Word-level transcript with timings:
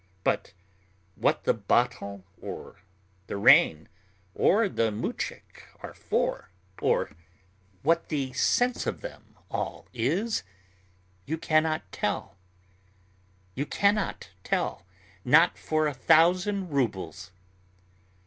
But 0.23 0.53
what 1.13 1.43
the 1.43 1.53
bottle 1.53 2.23
or 2.41 2.81
the 3.27 3.37
rain 3.37 3.87
or 4.33 4.67
the 4.67 4.89
muzhik 4.91 5.65
are 5.83 5.93
for, 5.93 6.49
or 6.81 7.11
what 7.83 8.09
the 8.09 8.33
sense 8.33 8.87
of 8.87 9.01
them 9.01 9.37
all 9.51 9.85
is, 9.93 10.41
you 11.27 11.37
cannot 11.37 11.83
tell 11.91 12.35
you 13.53 13.67
cannot 13.67 14.31
tell, 14.43 14.87
not 15.23 15.55
for 15.55 15.85
a 15.85 15.93
thousand 15.93 16.69
rubles. 16.71 17.29